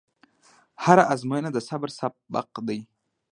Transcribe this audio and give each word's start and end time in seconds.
هره 0.83 1.03
ازموینه 1.13 1.49
د 1.53 1.57
صبر 1.69 1.89
سبق 1.99 2.49
دی. 2.67 2.79